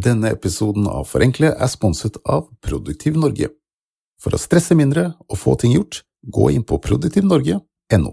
Denne 0.00 0.30
episoden 0.32 0.86
av 0.88 1.04
Forenkle 1.10 1.50
er 1.52 1.68
sponset 1.68 2.14
av 2.24 2.46
Produktiv 2.64 3.18
Norge. 3.20 3.50
For 4.22 4.32
å 4.32 4.38
stresse 4.40 4.72
mindre 4.78 5.10
og 5.26 5.36
få 5.36 5.56
ting 5.60 5.74
gjort, 5.74 5.98
gå 6.24 6.46
inn 6.54 6.62
på 6.64 6.78
produktivnorge.no. 6.80 8.12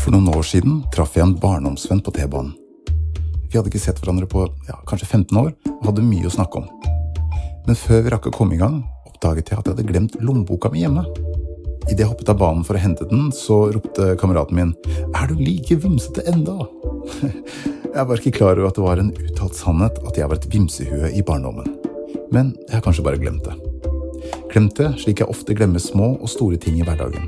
For 0.00 0.10
noen 0.10 0.32
år 0.32 0.48
siden 0.48 0.80
traff 0.90 1.14
jeg 1.14 1.28
en 1.28 1.36
barndomsvenn 1.38 2.02
på 2.02 2.16
T-banen. 2.18 2.56
Vi 3.50 3.58
hadde 3.58 3.70
ikke 3.70 3.84
sett 3.84 4.00
hverandre 4.02 4.26
på 4.30 4.48
ja, 4.66 4.80
kanskje 4.90 5.06
15 5.06 5.38
år 5.44 5.52
og 5.76 5.84
hadde 5.92 6.08
mye 6.08 6.26
å 6.26 6.34
snakke 6.34 6.64
om. 6.64 6.66
Men 7.68 7.78
før 7.78 8.02
vi 8.02 8.16
rakk 8.16 8.26
å 8.26 8.34
komme 8.34 8.58
i 8.58 8.62
gang, 8.62 8.80
oppdaget 9.06 9.52
jeg 9.52 9.60
at 9.60 9.70
jeg 9.70 9.76
hadde 9.76 9.86
glemt 9.92 10.18
lommeboka 10.18 10.72
mi 10.74 10.82
hjemme. 10.82 11.06
Idet 11.90 12.04
jeg 12.04 12.10
hoppet 12.12 12.28
av 12.30 12.38
banen 12.38 12.62
for 12.62 12.78
å 12.78 12.80
hente 12.80 13.06
den, 13.10 13.32
så 13.34 13.64
ropte 13.74 14.12
kameraten 14.20 14.54
min 14.54 14.68
Er 15.18 15.26
du 15.26 15.40
like 15.42 15.74
vimsete 15.82 16.22
enda? 16.30 16.54
Jeg 17.90 18.06
var 18.06 18.20
ikke 18.20 18.36
klar 18.36 18.54
over 18.54 18.68
at 18.68 18.76
det 18.78 18.84
var 18.84 19.00
en 19.02 19.10
uttalt 19.10 19.56
sannhet 19.58 19.96
at 20.06 20.14
jeg 20.14 20.30
var 20.30 20.38
et 20.38 20.46
vimsehue 20.52 21.08
i 21.10 21.24
barndommen. 21.26 21.66
Men 22.30 22.52
jeg 22.68 22.76
har 22.76 22.84
kanskje 22.84 23.02
bare 23.02 23.18
glemt 23.18 23.42
det. 23.42 23.56
Glemt 24.52 24.76
det 24.78 24.92
slik 25.02 25.18
jeg 25.24 25.32
ofte 25.32 25.56
glemmer 25.58 25.82
små 25.82 26.12
og 26.12 26.30
store 26.30 26.60
ting 26.62 26.78
i 26.78 26.86
hverdagen. 26.86 27.26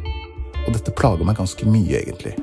Og 0.63 0.71
dette 0.77 0.95
plager 0.95 1.27
meg 1.27 1.41
ganske 1.41 1.67
mye, 1.67 1.99
egentlig. 1.99 2.37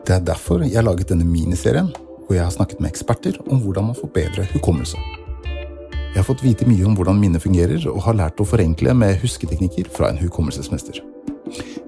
Det 0.00 0.16
er 0.16 0.24
derfor 0.24 0.64
jeg 0.64 0.78
har 0.78 0.88
laget 0.88 1.12
denne 1.12 1.28
miniserien, 1.28 1.92
hvor 2.24 2.38
jeg 2.38 2.46
har 2.46 2.56
snakket 2.56 2.80
med 2.80 2.94
eksperter 2.94 3.36
om 3.44 3.60
hvordan 3.60 3.90
man 3.90 4.00
får 4.00 4.14
bedre 4.16 4.48
hukommelse. 4.54 4.96
Jeg 5.44 6.22
har 6.22 6.28
fått 6.28 6.44
vite 6.44 6.64
mye 6.68 6.88
om 6.88 6.96
hvordan 6.96 7.20
minnet 7.20 7.44
fungerer, 7.44 7.84
og 7.92 8.06
har 8.08 8.16
lært 8.16 8.40
å 8.40 8.48
forenkle 8.48 8.96
med 8.96 9.20
husketeknikker 9.20 9.92
fra 9.92 10.08
en 10.08 10.24
hukommelsesmester. 10.24 11.04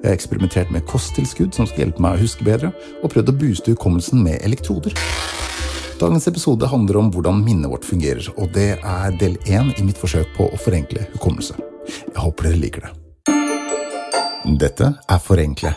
Jeg 0.05 0.11
har 0.11 0.19
eksperimentert 0.19 0.69
med 0.69 0.85
kosttilskudd 0.85 1.55
som 1.57 1.65
skal 1.65 1.87
hjelpe 1.87 2.03
meg 2.05 2.19
å 2.19 2.21
huske 2.21 2.45
bedre, 2.45 2.75
og 3.01 3.09
prøvd 3.15 3.31
å 3.33 3.35
booste 3.41 3.73
hukommelsen 3.73 4.21
med 4.21 4.43
elektroder. 4.45 4.93
Dagens 5.97 6.29
episode 6.29 6.69
handler 6.69 6.99
om 7.01 7.09
hvordan 7.15 7.41
minnet 7.41 7.73
vårt 7.73 7.89
fungerer, 7.89 8.29
og 8.37 8.53
det 8.53 8.75
er 8.77 9.17
del 9.17 9.39
én 9.49 9.73
i 9.81 9.87
mitt 9.87 9.97
forsøk 9.97 10.29
på 10.37 10.51
å 10.53 10.61
forenkle 10.61 11.07
hukommelse. 11.15 11.57
Jeg 11.89 12.21
håper 12.21 12.51
dere 12.51 12.61
liker 12.67 12.85
det. 12.85 12.93
Dette 14.61 14.93
er 14.93 15.25
Forenkle. 15.25 15.73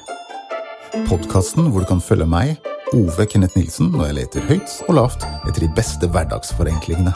Podkasten 1.07 1.71
hvor 1.71 1.87
du 1.87 1.87
kan 1.87 2.03
følge 2.03 2.27
meg, 2.27 2.57
Ove 2.99 3.31
Kenneth 3.31 3.55
Nilsen, 3.55 3.93
når 3.95 4.09
jeg 4.09 4.19
leter 4.19 4.47
høyt 4.52 4.77
og 4.89 4.95
lavt 4.99 5.23
etter 5.47 5.63
de 5.63 5.71
beste 5.80 6.11
hverdagsforenklingene. 6.11 7.15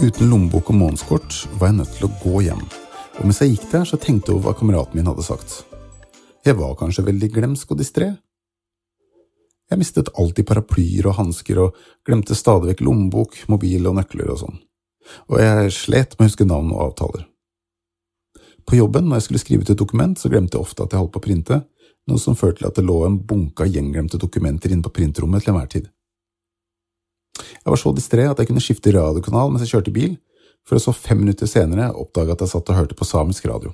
Uten 0.00 0.30
lommebok 0.32 0.72
og 0.72 0.86
månedskort 0.86 1.42
var 1.58 1.68
jeg 1.68 1.82
nødt 1.82 1.98
til 1.98 2.08
å 2.08 2.16
gå 2.24 2.48
hjem 2.48 2.70
og 3.20 3.28
mens 3.28 3.42
jeg 3.42 3.52
gikk 3.52 3.66
der, 3.68 3.84
så 3.84 3.98
tenkte 4.00 4.32
jeg 4.32 4.38
over 4.38 4.48
hva 4.48 4.56
kameraten 4.56 4.96
min 4.96 5.08
hadde 5.10 5.24
sagt. 5.26 5.60
Jeg 6.46 6.56
var 6.56 6.72
kanskje 6.80 7.04
veldig 7.04 7.28
glemsk 7.34 7.74
og 7.74 7.80
distré. 7.82 8.14
Jeg 9.70 9.78
mistet 9.78 10.08
alltid 10.18 10.48
paraplyer 10.48 11.10
og 11.10 11.18
hansker 11.18 11.60
og 11.66 11.82
glemte 12.08 12.34
stadig 12.34 12.72
vekk 12.72 12.80
lommebok, 12.86 13.36
mobil 13.52 13.90
og 13.90 13.98
nøkler 14.00 14.32
og 14.32 14.40
sånn. 14.40 14.56
Og 15.28 15.36
jeg 15.42 15.74
slet 15.76 16.16
med 16.16 16.24
å 16.24 16.30
huske 16.30 16.46
navn 16.48 16.72
og 16.72 16.80
avtaler. 16.86 17.26
På 18.64 18.78
jobben, 18.78 19.10
når 19.10 19.20
jeg 19.20 19.26
skulle 19.26 19.42
skrive 19.44 19.66
ut 19.66 19.74
et 19.74 19.82
dokument, 19.84 20.16
så 20.16 20.32
glemte 20.32 20.56
jeg 20.56 20.64
ofte 20.64 20.86
at 20.86 20.94
jeg 20.94 21.02
holdt 21.02 21.12
på 21.12 21.20
å 21.20 21.26
printe, 21.28 21.60
noe 22.08 22.22
som 22.22 22.38
førte 22.38 22.62
til 22.62 22.70
at 22.70 22.80
det 22.80 22.86
lå 22.88 23.02
en 23.04 23.20
bunke 23.20 23.66
av 23.66 23.70
gjenglemte 23.70 24.18
dokumenter 24.20 24.72
inne 24.72 24.86
på 24.86 24.94
printrommet 24.96 25.44
til 25.44 25.52
enhver 25.52 25.68
tid. 25.76 25.92
Jeg 27.36 27.68
var 27.68 27.80
så 27.80 27.92
distré 27.92 28.24
at 28.30 28.40
jeg 28.40 28.48
kunne 28.48 28.64
skifte 28.64 28.92
radiokanal 28.96 29.52
mens 29.52 29.66
jeg 29.66 29.74
kjørte 29.74 29.94
bil, 29.94 30.16
for 30.68 30.78
å 30.78 30.82
så 30.82 30.94
fem 30.96 31.22
minutter 31.22 31.48
senere 31.50 31.92
oppdage 31.92 32.34
at 32.34 32.44
jeg 32.44 32.52
satt 32.54 32.72
og 32.72 32.80
hørte 32.82 32.98
på 32.98 33.08
samisk 33.08 33.48
radio. 33.50 33.72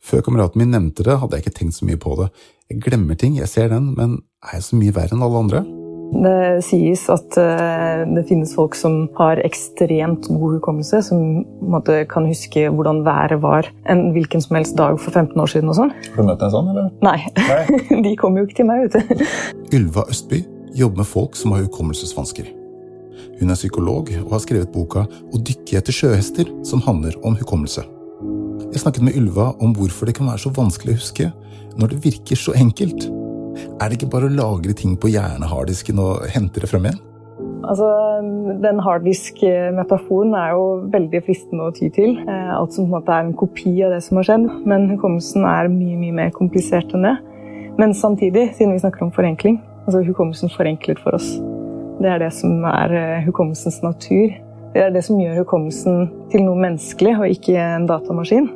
Før 0.00 0.24
kameraten 0.24 0.62
min 0.62 0.72
nevnte 0.72 1.04
det, 1.04 1.18
hadde 1.20 1.36
jeg 1.36 1.44
ikke 1.44 1.58
tenkt 1.58 1.76
så 1.76 1.86
mye 1.88 2.00
på 2.00 2.14
det. 2.22 2.30
Jeg 2.70 2.80
glemmer 2.86 3.18
ting, 3.20 3.36
jeg 3.36 3.50
ser 3.52 3.68
den, 3.72 3.92
men 3.98 4.22
er 4.46 4.56
jeg 4.58 4.66
så 4.70 4.80
mye 4.80 4.96
verre 4.96 5.16
enn 5.16 5.26
alle 5.26 5.44
andre? 5.44 5.62
Det 6.10 6.64
sies 6.66 7.04
at 7.12 7.36
uh, 7.38 8.02
det 8.16 8.24
finnes 8.26 8.50
folk 8.56 8.74
som 8.74 9.04
har 9.14 9.38
ekstremt 9.46 10.26
god 10.26 10.56
hukommelse, 10.56 11.02
som 11.06 11.44
måte, 11.62 12.00
kan 12.10 12.26
huske 12.26 12.64
hvordan 12.66 13.04
været 13.06 13.38
var 13.44 13.68
en 13.90 14.08
hvilken 14.16 14.42
som 14.42 14.58
helst 14.58 14.74
dag 14.80 14.98
for 14.98 15.14
15 15.14 15.38
år 15.38 15.52
siden. 15.52 15.70
og 15.70 15.78
sånn. 15.78 15.92
Har 16.10 16.18
du 16.18 16.30
møtt 16.32 16.42
en 16.42 16.54
sånn, 16.56 16.72
eller? 16.72 16.88
Nei, 17.06 17.18
Nei. 17.38 18.00
de 18.08 18.16
kommer 18.18 18.42
jo 18.42 18.48
ikke 18.48 18.62
til 18.62 18.70
meg. 18.72 18.88
vet 18.88 19.20
du. 19.20 19.26
Ylva 19.78 20.08
Østby 20.10 20.42
jobber 20.74 21.04
med 21.04 21.12
folk 21.12 21.38
som 21.38 21.54
har 21.54 21.62
hukommelsesvansker. 21.68 22.50
Hun 23.40 23.50
er 23.50 23.58
psykolog 23.58 24.10
og 24.24 24.34
har 24.34 24.42
skrevet 24.44 24.72
boka 24.74 25.06
Å 25.06 25.40
dykke 25.40 25.78
etter 25.80 25.96
sjøhester, 25.96 26.50
som 26.66 26.82
handler 26.86 27.16
om 27.26 27.38
hukommelse. 27.40 27.86
Jeg 28.70 28.82
snakket 28.84 29.06
med 29.06 29.16
Ylva 29.18 29.50
om 29.58 29.72
hvorfor 29.74 30.06
det 30.06 30.16
kan 30.18 30.28
være 30.30 30.44
så 30.44 30.52
vanskelig 30.54 30.94
å 30.94 31.00
huske 31.00 31.30
når 31.80 31.92
det 31.92 32.04
virker 32.04 32.38
så 32.38 32.54
enkelt. 32.58 33.06
Er 33.80 33.88
det 33.88 33.98
ikke 33.98 34.10
bare 34.12 34.28
å 34.28 34.34
lagre 34.34 34.74
ting 34.76 34.96
på 35.00 35.10
hjernehardisken 35.10 36.00
og 36.02 36.26
hente 36.30 36.62
det 36.62 36.70
frem 36.70 36.86
igjen? 36.86 37.00
Altså, 37.70 37.88
Den 38.62 38.80
harddisk-metaforen 38.84 40.34
er 40.36 40.54
jo 40.54 40.64
veldig 40.92 41.22
fristende 41.26 41.68
å 41.68 41.74
ty 41.76 41.88
til. 41.94 42.16
Eh, 42.20 42.50
alt 42.54 42.74
som 42.74 42.86
på 42.86 42.90
en 42.90 42.96
måte 42.98 43.14
er 43.14 43.26
en 43.26 43.36
kopi 43.36 43.72
av 43.86 43.94
det 43.94 44.02
som 44.04 44.20
har 44.20 44.28
skjedd. 44.28 44.48
Men 44.68 44.88
hukommelsen 44.92 45.46
er 45.48 45.72
mye 45.72 45.98
mye 46.00 46.16
mer 46.22 46.34
komplisert 46.36 46.92
enn 46.96 47.08
det. 47.08 47.16
Men 47.80 47.94
samtidig, 47.96 48.50
siden 48.56 48.74
vi 48.74 48.82
snakker 48.82 49.06
om 49.06 49.14
forenkling, 49.14 49.60
altså 49.86 50.04
hukommelsen 50.04 50.52
forenklet 50.52 51.00
for 51.00 51.16
oss. 51.16 51.38
Det 52.00 52.08
er 52.08 52.22
det 52.22 52.30
som 52.32 52.62
er 52.64 52.94
eh, 52.96 53.26
hukommelsens 53.26 53.82
natur. 53.84 54.32
Det 54.72 54.84
er 54.86 54.92
det 54.94 55.02
som 55.04 55.18
gjør 55.20 55.42
hukommelsen 55.42 56.06
til 56.32 56.46
noe 56.46 56.56
menneskelig, 56.62 57.16
og 57.18 57.34
ikke 57.34 57.56
en 57.60 57.88
datamaskin. 57.90 58.48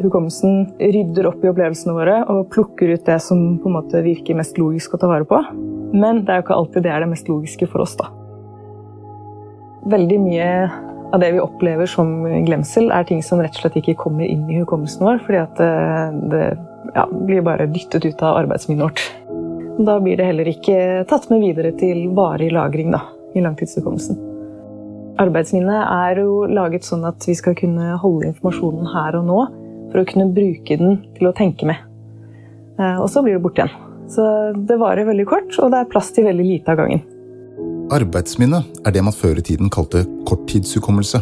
Hukommelsen 0.00 0.70
rydder 0.80 1.28
opp 1.28 1.42
i 1.44 1.50
opplevelsene 1.50 1.92
våre 1.94 2.22
og 2.32 2.46
plukker 2.54 2.94
ut 2.94 3.04
det 3.04 3.18
som 3.20 3.58
på 3.60 3.68
en 3.68 3.76
måte 3.76 4.00
virker 4.06 4.38
mest 4.38 4.56
logisk 4.60 4.96
å 4.96 5.02
ta 5.02 5.10
vare 5.10 5.28
på. 5.28 5.42
Men 5.92 6.22
det 6.24 6.32
er 6.32 6.40
jo 6.40 6.46
ikke 6.46 6.56
alltid 6.56 6.86
det 6.86 6.94
er 6.94 7.04
det 7.04 7.10
mest 7.12 7.28
logiske 7.28 7.68
for 7.68 7.84
oss, 7.84 7.98
da. 8.00 8.08
Veldig 9.92 10.18
mye 10.22 10.48
av 11.12 11.20
det 11.20 11.32
vi 11.34 11.42
opplever 11.42 11.90
som 11.90 12.22
glemsel, 12.46 12.88
er 12.94 13.04
ting 13.04 13.20
som 13.26 13.42
rett 13.42 13.58
og 13.58 13.66
slett 13.66 13.80
ikke 13.82 13.98
kommer 14.00 14.24
inn 14.24 14.46
i 14.48 14.62
hukommelsen 14.62 15.04
vår, 15.04 15.20
fordi 15.26 15.42
at 15.42 15.60
eh, 15.60 16.20
det 16.32 16.44
ja, 16.94 17.04
blir 17.10 17.44
bare 17.44 17.68
dyttet 17.68 18.06
ut 18.08 18.24
av 18.24 18.40
arbeidsminnet 18.46 18.86
vårt. 18.86 19.04
Da 19.78 19.96
blir 20.00 20.18
det 20.20 20.26
heller 20.28 20.48
ikke 20.50 20.76
tatt 21.08 21.30
med 21.32 21.40
videre 21.40 21.72
til 21.78 22.10
varig 22.16 22.50
lagring 22.52 22.92
da, 22.92 23.06
i 23.32 23.40
langtidshukommelsen. 23.44 24.18
Arbeidsminnet 25.22 25.86
er 25.86 26.20
jo 26.22 26.44
laget 26.48 26.84
sånn 26.88 27.04
at 27.08 27.24
vi 27.28 27.34
skal 27.36 27.56
kunne 27.56 27.96
holde 28.00 28.30
informasjonen 28.30 28.88
her 28.92 29.16
og 29.20 29.26
nå 29.28 29.40
for 29.92 30.02
å 30.02 30.08
kunne 30.08 30.30
bruke 30.32 30.76
den 30.80 31.00
til 31.16 31.28
å 31.28 31.34
tenke 31.36 31.68
med. 31.68 31.80
Eh, 32.80 32.98
og 32.98 33.08
så 33.12 33.24
blir 33.24 33.36
det 33.36 33.44
borte 33.44 33.64
igjen. 33.64 33.74
Så 34.12 34.24
det 34.68 34.80
varer 34.80 35.08
veldig 35.08 35.26
kort, 35.28 35.56
og 35.62 35.72
det 35.72 35.80
er 35.80 35.90
plass 35.92 36.10
til 36.12 36.26
veldig 36.28 36.46
lite 36.46 36.72
av 36.72 36.80
gangen. 36.80 37.04
Arbeidsminne 37.92 38.62
er 38.84 38.94
det 38.94 39.04
man 39.04 39.16
før 39.16 39.40
i 39.40 39.44
tiden 39.44 39.72
kalte 39.72 40.04
korttidshukommelse. 40.28 41.20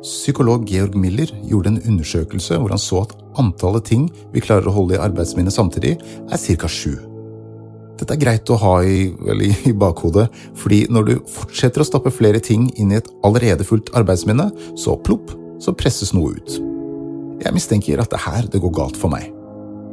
Psykolog 0.00 0.64
Georg 0.68 0.96
Miller 0.96 1.28
gjorde 1.48 1.74
en 1.74 1.82
undersøkelse 1.84 2.56
hvor 2.56 2.72
han 2.72 2.80
så 2.80 3.02
at 3.04 3.14
antallet 3.40 3.84
ting 3.88 4.08
vi 4.32 4.44
klarer 4.44 4.68
å 4.68 4.76
holde 4.78 4.96
i 4.96 5.02
arbeidsminnet 5.04 5.52
samtidig, 5.52 5.98
er 6.00 6.44
ca. 6.60 6.68
sju. 6.68 7.09
Dette 8.00 8.16
er 8.16 8.22
greit 8.22 8.48
å 8.48 8.56
ha 8.62 8.78
i, 8.80 9.10
vel, 9.20 9.42
i, 9.44 9.72
bakhodet, 9.76 10.30
fordi 10.56 10.86
når 10.92 11.08
du 11.08 11.14
fortsetter 11.28 11.84
å 11.84 11.88
stappe 11.88 12.12
flere 12.14 12.40
ting 12.40 12.70
inn 12.80 12.94
i 12.94 12.98
et 13.00 13.10
allerede 13.26 13.66
fullt 13.68 13.92
arbeidsminne, 13.98 14.48
så 14.80 14.96
plopp, 14.96 15.34
så 15.60 15.74
presses 15.76 16.14
noe 16.16 16.32
ut. 16.38 16.56
Jeg 17.44 17.56
mistenker 17.56 18.00
at 18.00 18.08
det 18.12 18.20
er 18.20 18.24
her 18.24 18.48
det 18.52 18.60
går 18.62 18.72
galt 18.76 18.96
for 19.00 19.12
meg. 19.12 19.28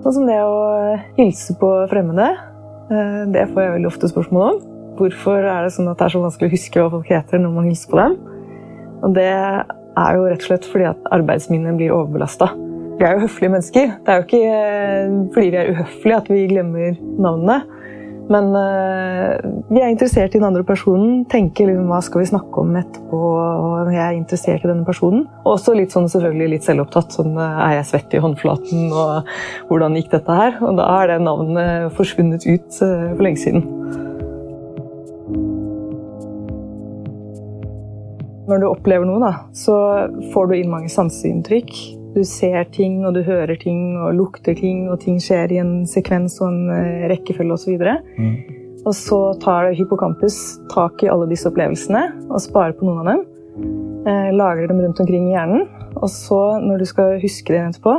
Sånn 0.06 0.22
som 0.22 0.29
det 0.29 0.38
å 0.40 0.95
hilse 1.18 1.56
på 1.59 1.72
fremmede. 1.91 2.29
Eh, 2.88 3.23
det 3.34 3.47
får 3.51 3.63
jeg 3.63 3.75
veldig 3.75 3.90
ofte 3.90 4.12
spørsmål 4.12 4.45
om. 4.53 4.62
Hvorfor 4.97 5.44
er 5.44 5.68
det 5.68 5.74
sånn 5.75 5.89
at 5.91 6.00
det 6.00 6.07
er 6.07 6.16
så 6.16 6.24
vanskelig 6.24 6.47
å 6.47 6.56
huske 6.56 6.81
hva 6.81 6.94
folk 6.94 7.12
heter 7.12 7.44
når 7.44 7.56
man 7.57 7.68
hilser 7.68 7.91
på 7.91 8.00
dem? 8.00 8.16
Og 9.03 9.18
det 9.18 9.28
er 9.28 10.16
jo 10.16 10.29
rett 10.29 10.45
og 10.45 10.47
slett 10.47 10.68
fordi 10.69 10.88
at 10.89 11.12
arbeidsminnet 11.16 11.79
blir 11.79 11.95
overbelasta. 11.95 12.50
Vi 12.97 13.06
er 13.06 13.13
jo 13.13 13.25
høflige 13.28 13.53
mennesker. 13.53 13.91
Det 14.06 14.13
er 14.13 14.22
jo 14.22 14.25
ikke 14.25 14.44
eh, 14.53 15.18
fordi 15.35 15.51
vi 15.51 15.59
er 15.59 15.74
uhøflige 15.74 16.22
at 16.22 16.31
vi 16.31 16.45
glemmer 16.53 16.95
navnene. 17.28 17.60
Men 18.27 18.50
uh, 18.51 19.39
vi 19.71 19.79
er 19.79 19.91
interessert 19.91 20.33
i 20.35 20.39
den 20.39 20.47
andre 20.47 20.65
personen. 20.68 21.21
Tenker 21.31 21.69
liksom, 21.69 21.88
hva 21.91 22.01
skal 22.03 22.24
vi 22.24 22.29
snakke 22.31 22.63
om 22.63 22.75
etterpå. 22.75 23.19
og 23.19 23.91
Jeg 23.94 24.03
er 24.03 24.18
interessert 24.18 24.65
i 24.65 24.71
denne 24.71 24.88
personen. 24.88 25.25
Også 25.47 25.75
litt 25.77 25.95
sånn 25.95 26.09
selvfølgelig 26.12 26.51
litt 26.57 26.68
selvopptatt. 26.68 27.15
Sånn, 27.15 27.38
eh, 27.39 27.62
er 27.68 27.77
jeg 27.77 27.89
svett 27.91 28.18
i 28.18 28.24
håndflaten, 28.24 28.89
og 28.91 29.31
hvordan 29.69 29.95
gikk 30.00 30.12
dette 30.18 30.39
her? 30.41 30.59
Og 30.59 30.75
da 30.79 30.89
er 30.97 31.13
det 31.13 31.21
navnet 31.24 31.95
forsvunnet 31.95 32.47
ut 32.50 32.81
uh, 32.83 33.13
for 33.15 33.24
lenge 33.24 33.44
siden. 33.45 33.63
Når 38.47 38.63
du 38.63 38.68
opplever 38.69 39.07
noe, 39.07 39.19
da, 39.19 39.31
så 39.56 39.75
får 40.33 40.51
du 40.51 40.59
inn 40.59 40.71
mange 40.71 40.91
sanseinntrykk. 40.91 41.97
Du 42.18 42.24
ser 42.25 42.64
ting, 42.74 43.04
og 43.06 43.14
du 43.14 43.22
hører 43.22 43.60
ting, 43.62 43.92
og 44.02 44.16
lukter 44.18 44.58
ting, 44.58 44.88
og 44.90 44.98
ting 45.04 45.19
skjer 45.22 45.52
i 45.54 45.60
en 45.62 45.84
sekvens 45.86 46.40
og 46.42 46.50
en 46.50 46.72
eh, 46.74 47.04
rekkefølge 47.12 47.54
osv. 47.54 47.84
Mm. 48.18 48.38
Og 48.88 48.94
så 48.98 49.19
tar 49.44 49.69
hippocampus 49.78 50.58
tak 50.74 51.04
i 51.06 51.12
alle 51.14 51.28
disse 51.30 51.46
opplevelsene 51.52 52.08
og 52.25 52.42
sparer 52.42 52.74
på 52.74 52.88
noen 52.88 53.04
av 53.04 53.12
dem. 53.12 53.25
Eh, 54.10 54.30
lagrer 54.34 54.72
dem 54.72 54.81
rundt 54.81 55.02
omkring 55.04 55.30
i 55.30 55.36
hjernen. 55.36 55.68
Og 56.02 56.10
så, 56.10 56.40
når 56.64 56.81
du 56.81 56.88
skal 56.90 57.19
huske 57.22 57.54
det 57.54 57.62
etterpå, 57.62 57.94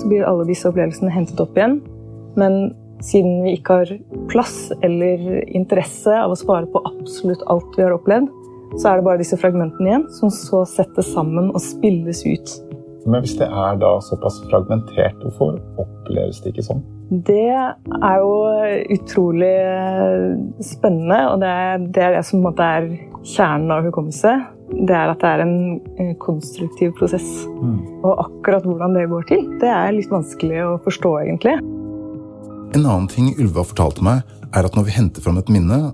så 0.00 0.10
blir 0.10 0.26
alle 0.26 0.46
disse 0.48 0.66
opplevelsene 0.66 1.12
hentet 1.14 1.38
opp 1.42 1.54
igjen 1.54 1.76
Men 2.34 2.74
siden 3.04 3.44
vi 3.44 3.54
ikke 3.54 3.78
har 3.78 3.92
plass 4.32 4.72
eller 4.82 5.44
interesse 5.46 6.10
av 6.10 6.34
å 6.34 6.38
spare 6.38 6.66
på 6.70 6.82
absolutt 6.88 7.44
alt 7.52 7.78
vi 7.78 7.84
har 7.86 7.94
opplevd, 7.94 8.30
så 8.80 8.90
er 8.90 8.98
det 8.98 9.06
bare 9.06 9.20
disse 9.22 9.38
fragmentene 9.38 9.90
igjen 9.90 10.06
som 10.14 10.32
så 10.34 10.64
settes 10.66 11.12
sammen 11.14 11.52
og 11.52 11.62
spilles 11.62 12.24
ut. 12.26 12.54
Men 13.04 13.20
hvis 13.20 13.36
det 13.36 13.46
er 13.46 13.78
da 13.80 13.96
såpass 14.04 14.38
fragmentert, 14.48 15.16
hvorfor 15.20 15.58
oppleves 15.80 16.40
det 16.40 16.54
ikke 16.54 16.64
sånn? 16.64 16.82
Det 17.28 17.52
er 17.52 18.22
jo 18.22 18.32
utrolig 18.96 19.54
spennende, 20.64 21.18
og 21.30 21.42
det 21.42 21.50
er 21.52 21.84
det, 21.84 22.02
er 22.06 22.16
det 22.16 22.24
som 22.26 22.46
er 22.48 22.88
kjernen 23.24 23.74
av 23.74 23.84
hukommelse. 23.90 24.32
Det 24.72 24.96
er 24.96 25.12
at 25.12 25.20
det 25.20 25.30
er 25.34 25.44
en 25.44 26.14
konstruktiv 26.22 26.94
prosess. 26.98 27.28
Mm. 27.60 27.78
Og 28.00 28.24
akkurat 28.24 28.64
hvordan 28.64 28.96
det 28.96 29.06
går 29.12 29.28
til, 29.28 29.46
det 29.60 29.70
er 29.70 29.92
litt 29.94 30.12
vanskelig 30.12 30.64
å 30.64 30.74
forstå, 30.86 31.14
egentlig. 31.26 31.58
En 32.74 32.82
annen 32.88 33.10
ting 33.12 33.34
Ylva 33.36 33.66
fortalte 33.68 34.02
meg, 34.02 34.24
er 34.54 34.66
at 34.66 34.76
når 34.78 34.88
vi 34.88 34.96
henter 34.96 35.22
fram 35.22 35.38
et 35.38 35.50
minne 35.52 35.92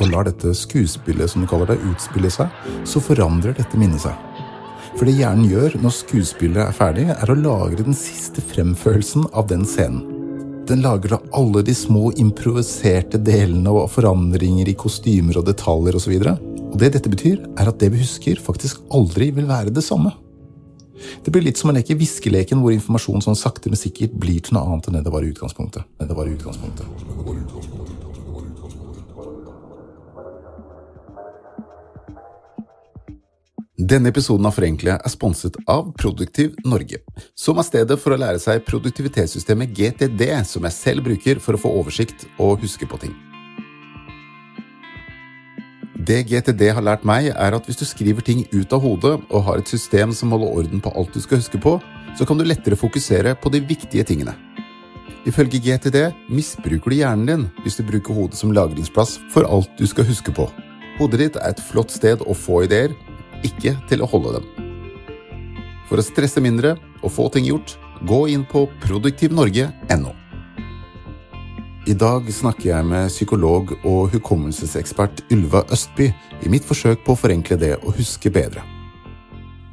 og 0.00 0.08
lar 0.08 0.24
dette 0.24 0.54
skuespillet 0.56 1.28
som 1.28 1.42
du 1.42 1.48
kaller 1.48 1.68
det, 1.68 1.80
utspille 1.90 2.30
seg, 2.32 2.48
så 2.88 3.02
forandrer 3.04 3.56
dette 3.58 3.80
minnet 3.80 4.00
seg. 4.04 4.29
For 5.00 5.08
det 5.08 5.16
hjernen 5.16 5.46
gjør 5.48 5.78
når 5.80 5.92
skuespillet 5.96 6.60
er 6.60 6.74
ferdig, 6.76 7.06
er 7.08 7.30
å 7.32 7.34
lagre 7.40 7.86
den 7.86 7.94
siste 7.96 8.42
fremførelsen 8.44 9.30
av 9.32 9.46
den 9.48 9.62
scenen. 9.64 10.02
Den 10.68 10.82
lager 10.84 11.14
da 11.14 11.18
alle 11.38 11.62
de 11.64 11.72
små 11.72 12.10
improviserte 12.20 13.16
delene 13.24 13.72
og 13.72 13.88
forandringer 13.94 14.68
i 14.68 14.74
kostymer 14.76 15.40
og 15.40 15.46
detaljer 15.48 15.96
osv. 15.96 16.12
Og, 16.20 16.44
og 16.66 16.76
det 16.84 16.92
dette 16.98 17.14
betyr, 17.16 17.40
er 17.56 17.72
at 17.72 17.80
det 17.80 17.88
vi 17.94 18.02
husker, 18.02 18.44
faktisk 18.44 18.84
aldri 18.92 19.30
vil 19.38 19.48
være 19.48 19.72
det 19.72 19.86
samme. 19.88 20.12
Det 21.24 21.32
blir 21.32 21.48
litt 21.48 21.56
som 21.56 21.72
å 21.72 21.78
leke 21.78 21.96
viskeleken, 21.96 22.60
hvor 22.60 22.76
informasjon 22.76 23.24
sånn 23.24 23.40
sakte, 23.40 23.72
men 23.72 23.80
sikkert 23.80 24.20
blir 24.20 24.44
til 24.44 24.58
noe 24.58 24.68
annet 24.68 24.90
enn 24.90 25.00
det 25.00 25.06
det 25.08 25.16
var 25.16 25.24
i 25.24 25.32
utgangspunktet. 25.32 25.96
Det 25.96 26.20
var 26.20 26.28
i 26.28 26.36
utgangspunktet. 26.36 27.79
Denne 33.80 34.10
episoden 34.12 34.44
av 34.44 34.52
Forenkle 34.52 34.92
er 34.98 35.08
sponset 35.08 35.54
av 35.70 35.86
Produktiv 35.96 36.52
Norge, 36.68 36.98
som 37.32 37.56
er 37.56 37.64
stedet 37.64 37.96
for 38.02 38.12
å 38.12 38.18
lære 38.20 38.36
seg 38.42 38.66
produktivitetssystemet 38.66 39.72
GTD, 39.72 40.20
som 40.44 40.66
jeg 40.68 40.76
selv 40.76 41.06
bruker 41.06 41.40
for 41.40 41.56
å 41.56 41.60
få 41.62 41.72
oversikt 41.78 42.26
og 42.36 42.60
huske 42.60 42.84
på 42.84 43.00
ting. 43.00 43.14
Det 45.96 46.18
GTD 46.28 46.66
har 46.76 46.84
lært 46.84 47.08
meg, 47.08 47.30
er 47.32 47.56
at 47.56 47.64
hvis 47.64 47.80
du 47.80 47.86
skriver 47.88 48.26
ting 48.26 48.44
ut 48.52 48.68
av 48.76 48.84
hodet 48.84 49.16
og 49.16 49.44
har 49.48 49.62
et 49.62 49.72
system 49.72 50.12
som 50.12 50.36
holder 50.36 50.60
orden 50.60 50.84
på 50.84 50.92
alt 50.92 51.16
du 51.16 51.24
skal 51.24 51.40
huske 51.40 51.60
på, 51.62 51.78
så 52.18 52.28
kan 52.28 52.36
du 52.36 52.44
lettere 52.44 52.76
fokusere 52.76 53.32
på 53.40 53.52
de 53.54 53.64
viktige 53.64 54.04
tingene. 54.04 54.36
Ifølge 55.24 55.56
GTD 55.56 56.02
misbruker 56.28 56.92
du 56.92 57.00
hjernen 57.00 57.28
din 57.30 57.48
hvis 57.64 57.80
du 57.80 57.86
bruker 57.88 58.12
hodet 58.12 58.36
som 58.36 58.52
lagringsplass 58.52 59.22
for 59.32 59.48
alt 59.48 59.72
du 59.80 59.86
skal 59.88 60.08
huske 60.08 60.36
på. 60.36 60.50
Hodet 61.00 61.22
ditt 61.22 61.40
er 61.40 61.54
et 61.54 61.62
flott 61.64 61.88
sted 61.96 62.20
å 62.28 62.36
få 62.36 62.66
ideer, 62.66 62.92
ikke 63.46 63.76
til 63.90 64.02
å 64.02 64.08
holde 64.10 64.38
dem. 64.38 64.48
For 65.90 66.00
å 66.00 66.06
stresse 66.06 66.42
mindre 66.42 66.76
og 67.00 67.12
få 67.14 67.28
ting 67.34 67.48
gjort, 67.48 67.76
gå 68.06 68.24
inn 68.32 68.46
på 68.48 68.66
produktivnorge.no. 68.84 70.16
I 71.88 71.94
dag 71.96 72.28
snakker 72.32 72.68
jeg 72.68 72.86
med 72.86 73.08
psykolog 73.08 73.72
og 73.88 74.12
hukommelsesekspert 74.12 75.24
Ylva 75.32 75.64
Østby 75.72 76.10
i 76.44 76.52
mitt 76.52 76.66
forsøk 76.68 77.00
på 77.06 77.16
å 77.16 77.18
forenkle 77.18 77.56
det 77.58 77.72
å 77.80 77.94
huske 77.96 78.30
bedre. 78.30 78.62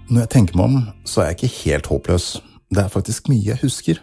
Når 0.08 0.24
jeg 0.24 0.32
tenker 0.32 0.58
meg 0.58 0.70
om, 0.70 0.78
så 1.04 1.22
er 1.22 1.34
jeg 1.34 1.38
ikke 1.38 1.56
helt 1.58 1.90
håpløs. 1.92 2.28
Det 2.72 2.80
er 2.84 2.94
faktisk 2.94 3.28
mye 3.28 3.52
jeg 3.52 3.62
husker. 3.62 4.00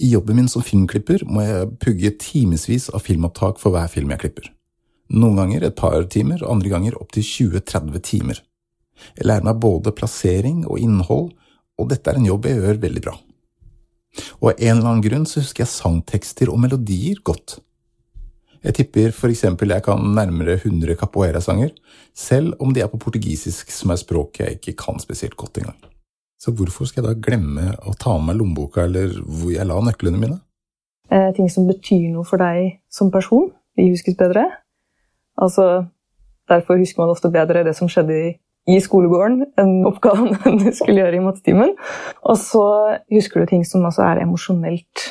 I 0.00 0.08
jobben 0.14 0.40
min 0.40 0.48
som 0.48 0.64
filmklipper 0.64 1.26
må 1.28 1.44
jeg 1.44 1.68
pugge 1.84 2.14
timevis 2.24 2.88
av 2.90 3.04
filmopptak 3.04 3.60
for 3.60 3.76
hver 3.76 3.90
film 3.92 4.10
jeg 4.14 4.24
klipper. 4.24 4.48
Noen 5.12 5.36
ganger 5.42 5.68
et 5.68 5.76
par 5.76 6.00
timer, 6.08 6.40
andre 6.48 6.72
ganger 6.72 6.96
opptil 6.96 7.26
20–30 7.28 8.00
timer. 8.08 8.40
Jeg 9.16 9.26
lærer 9.28 9.46
meg 9.46 9.60
både 9.62 9.94
plassering 9.96 10.64
og 10.66 10.80
innhold, 10.80 11.30
og 11.80 11.90
dette 11.90 12.10
er 12.10 12.20
en 12.20 12.28
jobb 12.28 12.48
jeg 12.48 12.60
gjør 12.60 12.80
veldig 12.82 13.02
bra. 13.04 13.16
Og 14.40 14.50
av 14.52 14.56
en 14.58 14.76
eller 14.76 14.88
annen 14.88 15.04
grunn 15.04 15.28
så 15.28 15.40
husker 15.40 15.64
jeg 15.64 15.72
sangtekster 15.72 16.50
og 16.52 16.60
melodier 16.62 17.22
godt. 17.24 17.58
Jeg 18.62 18.76
tipper 18.76 19.14
for 19.16 19.32
eksempel 19.32 19.72
jeg 19.74 19.82
kan 19.82 20.04
nærmere 20.14 20.54
100 20.60 20.94
capoeira-sanger, 21.00 21.72
selv 22.14 22.54
om 22.62 22.74
de 22.74 22.84
er 22.84 22.90
på 22.92 23.00
portugisisk, 23.02 23.72
som 23.74 23.90
er 23.90 23.98
språk 23.98 24.38
jeg 24.38 24.60
ikke 24.60 24.76
kan 24.84 25.02
spesielt 25.02 25.36
godt 25.36 25.58
engang. 25.62 25.80
Så 26.38 26.54
hvorfor 26.54 26.86
skal 26.86 27.02
jeg 27.02 27.08
da 27.08 27.22
glemme 27.22 27.72
å 27.86 27.94
ta 27.98 28.14
med 28.18 28.32
meg 28.32 28.38
lommeboka 28.40 28.84
eller 28.86 29.14
hvor 29.22 29.50
jeg 29.54 29.66
la 29.66 29.78
nøklene 29.82 30.18
mine? 30.18 30.38
Eh, 31.10 31.30
ting 31.36 31.50
som 31.50 31.66
betyr 31.68 32.08
noe 32.12 32.26
for 32.26 32.42
deg 32.42 32.78
som 32.90 33.10
person, 33.14 33.50
de 33.78 33.88
huskes 33.90 34.16
bedre. 34.18 34.44
Altså, 35.38 35.86
derfor 36.50 36.80
husker 36.80 37.02
man 37.02 37.12
ofte 37.14 37.30
bedre 37.34 37.64
det 37.66 37.74
som 37.78 37.90
skjedde 37.90 38.16
i 38.18 38.32
i 38.70 38.78
skolegården 38.82 39.42
enn 39.58 39.86
oppgaven 39.88 40.36
du 40.62 40.68
skulle 40.74 41.02
gjøre 41.02 41.18
i 41.18 41.24
mattetimen. 41.24 41.74
Og 42.22 42.38
så 42.38 42.64
husker 43.12 43.42
du 43.42 43.50
ting 43.50 43.66
som 43.66 43.84
også 43.88 44.04
er 44.06 44.22
emosjonelt. 44.26 45.08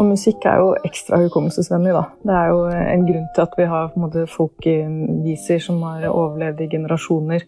Og 0.00 0.06
musikk 0.06 0.46
er 0.48 0.60
jo 0.62 0.68
ekstra 0.86 1.18
hukommelsesvennlig. 1.20 1.92
da. 1.92 2.04
Det 2.24 2.36
er 2.36 2.52
jo 2.52 2.60
en 2.94 3.02
grunn 3.08 3.26
til 3.34 3.42
at 3.44 3.56
vi 3.58 3.66
har 3.68 3.90
på 3.90 3.98
en 3.98 4.04
måte, 4.06 4.26
folkeviser 4.30 5.58
som 5.60 5.82
har 5.82 6.06
overlevd 6.08 6.62
i 6.64 6.70
generasjoner. 6.72 7.44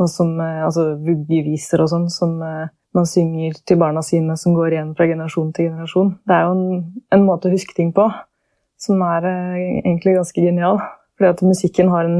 Og 0.00 0.08
som, 0.10 0.40
eh, 0.40 0.64
altså 0.64 0.94
Vuggeviser 0.98 1.82
og 1.82 1.90
sånn, 1.90 2.08
som 2.10 2.40
eh, 2.42 2.70
man 2.94 3.06
synger 3.06 3.58
til 3.66 3.78
barna 3.78 4.02
sine, 4.02 4.36
som 4.38 4.54
går 4.54 4.74
igjen 4.74 4.94
fra 4.96 5.06
generasjon 5.06 5.52
til 5.54 5.68
generasjon. 5.68 6.14
Det 6.26 6.34
er 6.34 6.46
jo 6.46 6.54
en, 6.56 6.84
en 7.14 7.26
måte 7.26 7.50
å 7.50 7.54
huske 7.54 7.76
ting 7.76 7.92
på 7.94 8.08
som 8.80 9.02
er 9.06 9.28
eh, 9.28 9.80
egentlig 9.84 10.16
ganske 10.18 10.40
genial. 10.40 10.80
Fordi 11.18 11.30
at 11.30 11.42
musikken 11.46 11.90
har 11.92 12.08
en, 12.08 12.18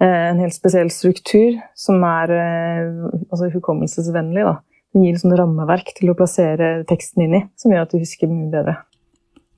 eh, 0.00 0.26
en 0.30 0.42
helt 0.42 0.56
spesiell 0.56 0.90
struktur 0.92 1.58
som 1.74 2.04
er 2.04 2.32
eh, 2.36 2.90
altså 3.30 3.50
hukommelsesvennlig. 3.54 4.44
Da. 4.44 4.58
Den 4.94 5.06
gir 5.06 5.18
et 5.18 5.38
rammeverk 5.40 5.92
til 5.96 6.12
å 6.12 6.16
plassere 6.18 6.84
teksten 6.88 7.26
inn 7.26 7.38
i, 7.40 7.42
som 7.56 7.72
gjør 7.72 7.86
at 7.86 7.92
du 7.92 8.00
husker 8.00 8.30
mye 8.30 8.52
bedre. 8.52 8.78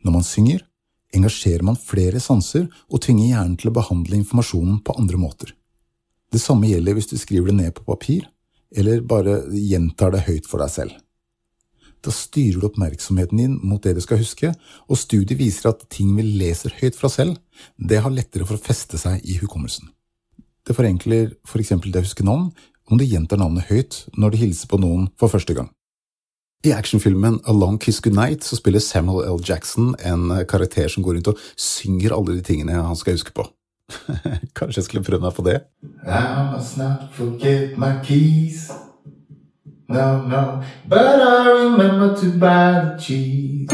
Når 0.07 0.15
man 0.15 0.27
synger, 0.27 0.65
engasjerer 1.15 1.65
man 1.67 1.79
flere 1.79 2.21
sanser 2.21 2.67
og 2.91 3.03
tvinger 3.05 3.33
hjernen 3.33 3.57
til 3.59 3.71
å 3.71 3.77
behandle 3.79 4.19
informasjonen 4.21 4.83
på 4.85 4.97
andre 4.99 5.21
måter. 5.21 5.53
Det 6.33 6.41
samme 6.43 6.69
gjelder 6.69 6.99
hvis 6.99 7.09
du 7.11 7.17
skriver 7.17 7.51
det 7.51 7.59
ned 7.63 7.75
på 7.77 7.87
papir, 7.89 8.27
eller 8.77 9.01
bare 9.01 9.41
gjentar 9.49 10.13
det 10.13 10.27
høyt 10.27 10.49
for 10.49 10.61
deg 10.61 10.73
selv. 10.75 10.97
Da 12.05 12.13
styrer 12.15 12.61
du 12.61 12.69
oppmerksomheten 12.69 13.41
din 13.41 13.57
mot 13.63 13.83
det 13.83 13.97
du 13.97 14.03
skal 14.05 14.21
huske, 14.21 14.53
og 14.87 14.99
studiet 15.01 15.39
viser 15.41 15.73
at 15.73 15.85
ting 15.91 16.15
vi 16.17 16.27
leser 16.27 16.75
høyt 16.81 16.99
fra 16.99 17.11
selv, 17.11 17.39
det 17.77 18.03
har 18.05 18.15
lettere 18.15 18.47
for 18.47 18.59
å 18.59 18.63
feste 18.63 19.01
seg 19.01 19.25
i 19.27 19.39
hukommelsen. 19.43 19.91
Det 20.67 20.77
forenkler 20.77 21.33
for 21.49 21.63
eksempel 21.63 21.93
det 21.93 22.03
å 22.03 22.07
huske 22.07 22.27
navn 22.27 22.51
om 22.89 23.01
du 23.01 23.05
gjentar 23.05 23.41
navnet 23.41 23.69
høyt 23.69 24.05
når 24.17 24.33
du 24.33 24.41
hilser 24.45 24.71
på 24.71 24.81
noen 24.81 25.09
for 25.19 25.33
første 25.33 25.57
gang. 25.57 25.71
I 26.67 26.73
actionfilmen 26.75 27.39
A 27.47 27.55
Long 27.55 27.79
Kiss 27.79 28.01
Goodnight 28.03 28.43
så 28.43 28.59
spiller 28.59 28.83
Samuel 28.83 29.29
L. 29.31 29.39
Jackson 29.47 29.93
en 30.03 30.33
karakter 30.51 30.91
som 30.91 31.05
går 31.07 31.19
rundt 31.19 31.31
og 31.31 31.45
synger 31.55 32.17
alle 32.17 32.35
de 32.35 32.43
tingene 32.43 32.81
han 32.83 32.99
skal 32.99 33.15
huske 33.15 33.35
på. 33.35 33.47
Kanskje 34.59 34.83
jeg 34.83 34.89
skulle 34.89 35.07
prøve 35.07 35.23
meg 35.23 35.37
på 35.37 35.47
det? 35.47 35.63
I 36.05 36.51
must 36.51 36.77
not 36.81 37.09
forget 37.15 37.79
my 37.79 37.95
keys 38.05 38.69
no, 39.89 40.23
no. 40.23 40.63
But 40.87 41.21
I 41.21 41.49
remember 41.49 42.15
to 42.21 42.27
buy 42.39 42.73
the 42.85 42.99
cheese. 42.99 43.69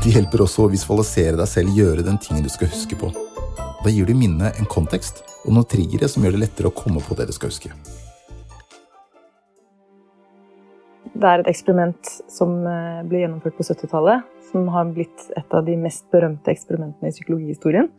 De 0.00 0.12
hjelper 0.16 0.42
også 0.42 0.64
å 0.64 0.70
visualisere 0.72 1.36
deg 1.38 1.48
selv 1.48 1.76
gjøre 1.76 2.02
den 2.02 2.16
tingen 2.18 2.44
du 2.44 2.50
skal 2.52 2.70
huske 2.72 2.96
på. 2.98 3.12
Da 3.84 3.92
gir 3.92 4.08
du 4.08 4.14
minnet 4.16 4.58
en 4.58 4.68
kontekst 4.68 5.22
og 5.44 5.54
noen 5.54 5.68
triggere 5.68 6.08
som 6.10 6.24
gjør 6.24 6.34
det 6.36 6.44
lettere 6.44 6.70
å 6.70 6.74
komme 6.74 7.02
på 7.04 7.16
det 7.18 7.28
du 7.30 7.34
skal 7.36 7.52
huske. 7.52 7.72
Det 11.20 11.28
er 11.28 11.42
et 11.42 11.50
eksperiment 11.52 12.12
som 12.32 12.52
eh, 12.64 13.00
ble 13.08 13.22
gjennomført 13.22 13.56
på 13.58 13.66
70-tallet, 13.68 14.24
som 14.50 14.68
har 14.72 14.88
blitt 14.88 15.26
et 15.36 15.56
av 15.56 15.66
de 15.66 15.76
mest 15.80 16.06
berømte 16.12 16.52
eksperimentene 16.52 17.12
i 17.12 17.14
psykologihistorien. 17.14 17.90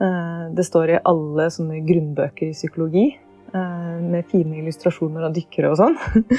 Eh, 0.00 0.50
det 0.54 0.64
står 0.64 0.92
i 0.92 1.00
alle 1.10 1.48
sånne 1.50 1.80
grunnbøker 1.86 2.52
i 2.52 2.56
psykologi, 2.56 3.06
eh, 3.54 3.96
med 4.02 4.26
fine 4.30 4.60
illustrasjoner 4.62 5.26
av 5.26 5.34
dykkere 5.36 5.74
og 5.74 5.80
sånn. 5.82 5.98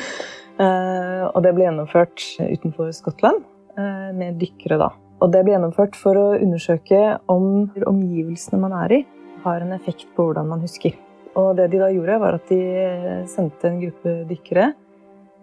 Eh, 0.60 1.22
og 1.24 1.38
det 1.40 1.54
ble 1.56 1.64
gjennomført 1.64 2.20
utenfor 2.36 2.90
Skottland, 2.92 3.46
med 4.20 4.42
dykkere, 4.42 4.76
da. 4.76 4.90
Og 5.24 5.30
det 5.32 5.46
ble 5.46 5.54
gjennomført 5.54 5.96
for 5.96 6.20
å 6.20 6.26
undersøke 6.36 7.00
om 7.32 7.70
omgivelsene 7.88 8.60
man 8.60 8.76
er 8.82 8.94
i, 8.98 9.00
har 9.46 9.64
en 9.64 9.72
effekt 9.72 10.10
på 10.18 10.26
hvordan 10.28 10.50
man 10.52 10.60
husker. 10.60 10.98
Og 11.40 11.54
det 11.56 11.70
de 11.72 11.80
da 11.80 11.88
gjorde, 11.96 12.18
var 12.20 12.36
at 12.42 12.52
de 12.52 12.60
sendte 13.32 13.72
en 13.72 13.80
gruppe 13.86 14.18
dykkere 14.28 14.74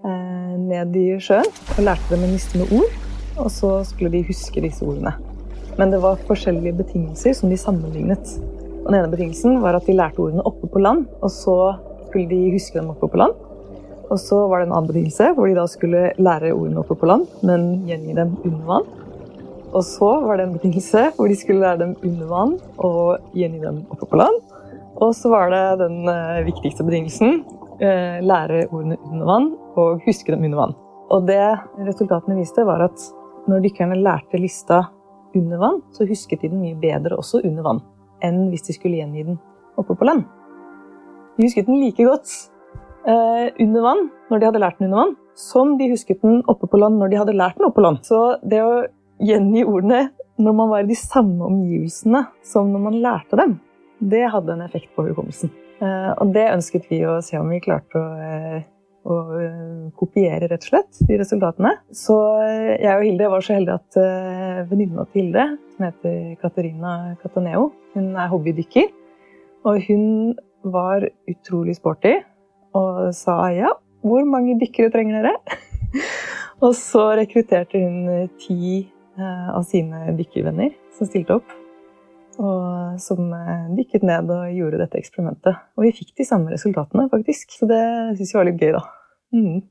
ned 0.04 1.00
i 1.00 1.06
sjøen 1.16 1.48
og 1.48 1.80
lærte 1.88 2.12
dem 2.12 2.28
å 2.28 2.30
liste 2.34 2.60
med 2.60 2.76
ord. 2.76 3.00
Og 3.38 3.48
så 3.56 3.72
skulle 3.88 4.12
de 4.18 4.26
huske 4.28 4.66
disse 4.68 4.84
ordene. 4.84 5.16
Men 5.76 5.92
det 5.92 6.00
var 6.00 6.20
forskjellige 6.28 6.78
betingelser 6.78 7.34
som 7.36 7.50
de 7.52 7.58
sammenlignet. 7.60 8.36
Og 8.84 8.92
Den 8.92 9.00
ene 9.00 9.10
betingelsen 9.12 9.58
var 9.60 9.76
at 9.76 9.88
de 9.88 9.96
lærte 9.96 10.22
ordene 10.22 10.44
oppe 10.46 10.70
på 10.72 10.80
land, 10.80 11.04
og 11.20 11.32
så 11.32 11.56
skulle 12.06 12.30
de 12.30 12.54
huske 12.54 12.78
dem 12.78 12.92
oppe 12.94 13.10
på 13.12 13.20
land. 13.20 13.34
Og 14.06 14.20
så 14.22 14.38
var 14.46 14.60
det 14.60 14.68
en 14.68 14.76
annen 14.76 14.88
betingelse 14.88 15.32
hvor 15.34 15.48
de 15.50 15.56
da 15.58 15.66
skulle 15.68 16.12
lære 16.22 16.54
ordene 16.54 16.80
oppe 16.80 16.94
på 16.96 17.08
land, 17.10 17.26
men 17.42 17.82
gjengi 17.88 18.14
dem 18.16 18.36
under 18.44 18.70
vann. 18.70 18.86
Og 19.74 19.82
så 19.84 20.08
var 20.24 20.38
det 20.38 20.46
en 20.46 20.54
betingelse 20.54 21.10
hvor 21.16 21.28
de 21.28 21.36
skulle 21.36 21.64
lære 21.64 21.82
dem 21.82 21.96
under 22.06 22.30
vann 22.30 22.54
og 22.78 23.32
gjengi 23.36 23.60
dem 23.60 23.82
oppe 23.90 24.06
på 24.08 24.20
land. 24.22 24.38
Og 24.96 25.12
så 25.18 25.28
var 25.28 25.50
det 25.52 25.64
den 25.82 26.06
uh, 26.08 26.46
viktigste 26.46 26.86
betingelsen. 26.86 27.42
Uh, 27.82 28.22
lære 28.24 28.64
ordene 28.70 28.96
under 29.10 29.26
vann 29.28 29.50
og 29.76 30.00
huske 30.06 30.32
dem 30.32 30.46
under 30.46 30.62
vann. 30.62 30.76
Og 31.12 31.26
det 31.28 31.42
resultatene 31.82 32.38
viste, 32.38 32.64
var 32.64 32.86
at 32.86 33.08
når 33.50 33.66
dykkerne 33.66 33.98
lærte 34.00 34.40
lista 34.40 34.86
under 35.36 35.60
vann, 35.60 35.82
så 35.94 36.06
husket 36.08 36.42
de 36.42 36.50
den 36.52 36.62
mye 36.62 36.78
bedre 36.80 37.18
også 37.20 37.42
under 37.44 37.66
vann 37.66 37.84
enn 38.24 38.46
hvis 38.50 38.64
de 38.68 38.76
skulle 38.76 38.96
gjengi 38.96 39.26
den 39.26 39.38
oppe 39.76 39.94
på 39.96 40.06
land. 40.08 40.24
De 41.36 41.44
husket 41.44 41.68
den 41.68 41.82
like 41.82 42.04
godt 42.06 42.32
eh, 43.06 43.52
under 43.62 43.84
vann 43.84 44.06
når 44.30 44.40
de 44.40 44.48
hadde 44.48 44.62
lært 44.62 44.78
den 44.80 44.88
under 44.88 45.02
vann, 45.02 45.16
som 45.36 45.74
de 45.78 45.90
husket 45.92 46.22
den 46.24 46.40
oppe 46.48 46.68
på 46.70 46.80
land 46.80 46.96
når 47.00 47.12
de 47.12 47.20
hadde 47.20 47.36
lært 47.36 47.58
den 47.58 47.68
oppe 47.68 47.80
på 47.80 47.84
land. 47.84 48.00
Så 48.08 48.22
det 48.42 48.62
å 48.64 48.86
gjengi 49.22 49.66
ordene 49.66 50.08
når 50.40 50.56
man 50.56 50.72
var 50.72 50.84
i 50.84 50.90
de 50.90 50.96
samme 50.98 51.44
omgivelsene 51.46 52.26
som 52.44 52.72
når 52.72 52.82
man 52.88 52.98
lærte 53.04 53.38
dem, 53.40 53.58
det 54.00 54.26
hadde 54.32 54.52
en 54.52 54.64
effekt 54.66 54.90
på 54.96 55.06
hukommelsen. 55.06 55.52
Eh, 55.80 56.10
og 56.16 56.32
det 56.32 56.48
ønsket 56.52 56.88
vi 56.90 57.02
å 57.08 57.18
se 57.24 57.38
om 57.40 57.48
vi 57.52 57.60
klarte 57.64 58.00
å, 58.00 58.04
uh, 58.16 58.64
å 59.06 59.16
kopiere, 59.96 60.48
rett 60.50 60.64
og 60.64 60.70
slett, 60.70 61.00
de 61.08 61.18
resultatene. 61.20 61.76
Så 61.94 62.16
jeg 62.42 62.92
og 62.92 63.04
Hilde 63.06 63.30
var 63.30 63.44
så 63.44 63.56
heldige 63.56 63.78
at 63.78 63.98
uh, 64.00 64.62
venninna 64.70 65.06
til 65.10 65.28
Hilde, 65.28 65.46
som 65.74 65.86
heter 65.86 66.16
Katarina 66.42 66.94
Cataneo, 67.22 67.70
hun 67.94 68.10
er 68.18 68.32
hobbydykker. 68.32 68.90
Og 69.66 69.82
hun 69.88 70.06
var 70.66 71.06
utrolig 71.30 71.76
sporty 71.78 72.16
og 72.76 73.12
sa 73.16 73.38
ja, 73.54 73.72
hvor 74.06 74.26
mange 74.28 74.58
dykkere 74.60 74.92
trenger 74.94 75.22
dere? 75.22 75.60
og 76.64 76.74
så 76.78 77.08
rekrutterte 77.18 77.80
hun 77.82 78.28
ti 78.42 78.82
eh, 78.82 79.48
av 79.50 79.64
sine 79.68 80.16
dykkervenner 80.18 80.74
som 80.96 81.08
stilte 81.08 81.38
opp. 81.40 81.56
Og 82.36 82.98
som 83.00 83.30
eh, 83.32 83.70
dykket 83.76 84.04
ned 84.06 84.30
og 84.32 84.52
gjorde 84.52 84.80
dette 84.82 85.00
eksperimentet. 85.00 85.62
Og 85.76 85.86
vi 85.86 85.94
fikk 85.96 86.12
de 86.18 86.26
samme 86.28 86.52
resultatene, 86.52 87.08
faktisk. 87.12 87.56
Så 87.56 87.68
det 87.70 87.80
syns 88.18 88.34
jeg 88.34 88.40
var 88.40 88.48
litt 88.50 88.62
gøy, 88.62 88.76
da. 88.76 88.84
Mm. 89.36 89.64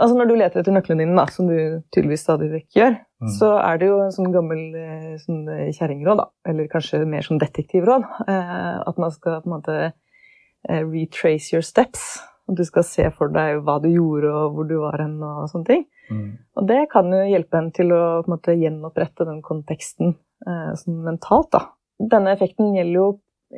Altså 0.00 0.16
Når 0.16 0.28
du 0.30 0.34
leter 0.38 0.62
etter 0.62 0.72
nøklene 0.72 1.04
dine, 1.04 1.16
da, 1.18 1.26
som 1.28 1.48
du 1.50 1.56
tydeligvis 1.92 2.22
stadig 2.24 2.48
vekk 2.54 2.78
gjør, 2.78 2.94
mm. 3.20 3.32
så 3.36 3.50
er 3.60 3.80
det 3.80 3.90
jo 3.90 3.98
en 4.00 4.14
sånn 4.14 4.32
gammel 4.32 4.62
eh, 4.80 5.10
sånn 5.20 5.42
kjerringråd, 5.76 6.22
da, 6.22 6.28
eller 6.48 6.70
kanskje 6.72 7.02
mer 7.08 7.26
sånn 7.26 7.42
detektivråd, 7.42 8.06
eh, 8.24 8.78
at 8.80 9.02
man 9.02 9.12
skal 9.12 9.42
på 9.42 9.50
en 9.50 9.56
måte 9.58 9.76
eh, 9.90 10.80
retrace 10.86 11.52
your 11.52 11.66
steps. 11.66 12.14
At 12.50 12.58
du 12.58 12.64
skal 12.66 12.86
se 12.86 13.06
for 13.14 13.32
deg 13.32 13.62
hva 13.64 13.78
du 13.82 13.88
gjorde, 13.92 14.30
og 14.34 14.56
hvor 14.56 14.68
du 14.68 14.76
var 14.82 14.98
hen, 14.98 15.16
og 15.22 15.46
sånne 15.52 15.68
ting. 15.68 15.84
Mm. 16.10 16.28
Og 16.58 16.66
det 16.66 16.80
kan 16.92 17.10
jo 17.14 17.22
hjelpe 17.28 17.60
en 17.60 17.70
til 17.74 17.94
å 17.94 18.02
på 18.20 18.30
en 18.30 18.34
måte 18.34 18.56
gjenopprette 18.58 19.26
den 19.28 19.40
konteksten 19.46 20.16
eh, 20.46 20.70
sånn 20.80 21.02
mentalt, 21.06 21.52
da. 21.54 21.68
Denne 22.00 22.32
effekten 22.34 22.74
gjelder 22.74 22.96
jo 22.96 23.08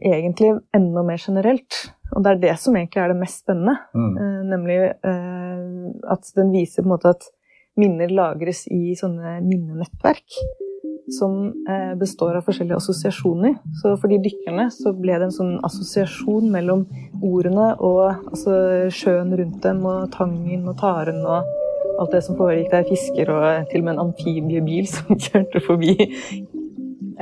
egentlig 0.01 0.57
enda 0.77 1.05
mer 1.07 1.21
generelt. 1.21 1.79
Og 2.13 2.25
det 2.25 2.33
er 2.33 2.43
det 2.43 2.57
som 2.61 2.77
egentlig 2.77 3.03
er 3.03 3.13
det 3.13 3.21
mest 3.21 3.43
spennende. 3.45 3.77
Mm. 3.97 4.13
Eh, 4.17 4.43
nemlig 4.51 4.81
eh, 4.91 5.63
at 6.13 6.35
den 6.37 6.53
viser 6.53 6.85
på 6.85 6.91
en 6.91 6.95
måte 6.95 7.15
at 7.17 7.29
minner 7.81 8.13
lagres 8.13 8.67
i 8.69 8.93
sånne 8.99 9.39
minnenettverk. 9.47 10.41
Som 11.13 11.53
eh, 11.69 11.93
består 12.01 12.39
av 12.39 12.47
forskjellige 12.47 12.79
assosiasjoner. 12.79 13.57
Så 13.81 13.95
for 14.01 14.13
de 14.13 14.21
dykkerne 14.25 14.69
så 14.73 14.95
ble 14.97 15.19
det 15.19 15.29
en 15.29 15.35
sånn 15.35 15.57
assosiasjon 15.67 16.49
mellom 16.53 16.87
ordene 17.23 17.73
og 17.79 18.31
altså, 18.31 18.55
sjøen 18.95 19.35
rundt 19.39 19.61
dem 19.65 19.85
og 19.89 20.09
tangen 20.15 20.65
og 20.69 20.79
taren 20.81 21.21
og 21.23 21.53
alt 22.01 22.15
det 22.15 22.23
som 22.25 22.39
foregikk 22.39 22.73
der. 22.73 22.89
Fisker 22.89 23.35
og 23.35 23.71
til 23.71 23.85
og 23.85 23.89
med 23.89 23.95
en 23.97 24.05
amfibiebil 24.09 24.89
som 24.95 25.13
kjørte 25.13 25.63
forbi 25.67 25.97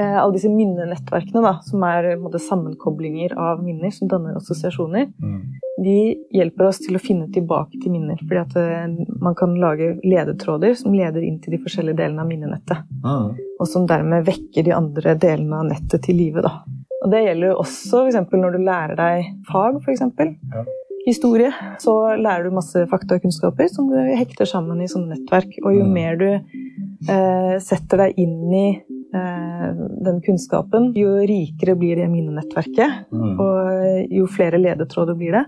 Eh, 0.00 0.16
alle 0.23 0.37
disse 0.37 0.49
minnenettverkene, 0.49 1.42
da, 1.44 1.56
som 1.66 1.82
er 1.85 2.14
sammenkoblinger 2.40 3.35
av 3.38 3.62
minner, 3.64 3.90
som 3.92 4.09
danner 4.09 4.38
assosiasjoner, 4.38 5.11
mm. 5.18 5.39
De 5.84 6.14
hjelper 6.34 6.66
oss 6.68 6.80
til 6.84 6.96
å 6.99 7.02
finne 7.02 7.28
tilbake 7.32 7.78
til 7.80 7.94
minner. 7.94 8.18
Fordi 8.20 8.40
at 8.42 8.56
uh, 8.58 9.14
man 9.22 9.37
kan 9.38 9.54
lage 9.60 9.94
ledetråder 10.04 10.76
som 10.78 10.96
leder 10.96 11.25
inn 11.25 11.38
til 11.42 11.56
de 11.56 11.62
forskjellige 11.62 12.00
delene 12.02 12.25
av 12.25 12.28
minnenettet. 12.28 12.84
Ah. 13.06 13.30
Og 13.60 13.68
som 13.68 13.88
dermed 13.88 14.26
vekker 14.28 14.66
de 14.66 14.76
andre 14.76 15.16
delene 15.20 15.62
av 15.62 15.70
nettet 15.70 16.04
til 16.06 16.20
live. 16.20 16.44
Da. 16.44 16.60
Og 17.00 17.14
det 17.14 17.25
gjelder 17.25 17.56
også 17.56 18.04
f.eks. 18.04 18.20
når 18.37 18.56
du 18.56 18.62
lærer 18.66 19.00
deg 19.00 19.32
fag, 19.49 19.80
f.eks. 19.80 20.04
Ja. 20.52 20.66
Historie. 21.06 21.50
Så 21.80 21.96
lærer 22.20 22.44
du 22.44 22.54
masse 22.54 22.84
fakta 22.90 23.16
og 23.16 23.25
kunnskaper 23.25 23.70
som 23.72 23.88
du 23.88 23.96
hekter 23.96 24.49
sammen 24.49 24.84
i 24.84 24.90
sånne 24.90 25.16
nettverk. 25.16 25.56
Og 25.64 25.78
jo 25.78 25.88
mm. 25.88 25.94
mer 25.96 26.20
du 26.20 26.28
eh, 26.30 27.54
setter 27.64 28.04
deg 28.04 28.20
inn 28.20 28.42
i 28.52 28.66
Eh, 28.90 29.00
den 29.11 30.21
kunnskapen, 30.23 30.93
jo 30.95 31.17
rikere 31.26 31.75
blir 31.79 31.99
det 31.99 32.07
minnenettverket. 32.12 33.11
Mm. 33.11 33.33
Og 33.43 34.12
jo 34.14 34.29
flere 34.31 34.61
ledetråder 34.61 35.19
blir 35.19 35.35
det, 35.38 35.45